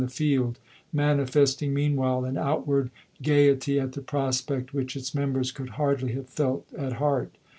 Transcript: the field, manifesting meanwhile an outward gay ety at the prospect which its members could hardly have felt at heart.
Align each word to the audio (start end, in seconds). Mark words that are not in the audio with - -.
the 0.01 0.07
field, 0.07 0.57
manifesting 0.91 1.75
meanwhile 1.75 2.25
an 2.25 2.35
outward 2.35 2.89
gay 3.21 3.51
ety 3.51 3.79
at 3.79 3.91
the 3.91 4.01
prospect 4.01 4.73
which 4.73 4.95
its 4.95 5.13
members 5.13 5.51
could 5.51 5.69
hardly 5.77 6.13
have 6.13 6.27
felt 6.27 6.65
at 6.75 6.93
heart. 6.93 7.35